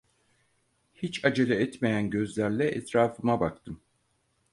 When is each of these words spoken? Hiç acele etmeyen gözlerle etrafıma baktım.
Hiç 0.93 1.25
acele 1.25 1.55
etmeyen 1.55 2.09
gözlerle 2.09 2.67
etrafıma 2.67 3.39
baktım. 3.39 3.79